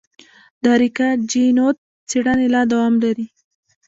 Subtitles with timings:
[0.61, 1.77] د اریکا چینوت
[2.09, 3.25] څېړنې لا دوام لري.